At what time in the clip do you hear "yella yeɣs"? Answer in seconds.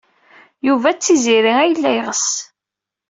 1.69-2.27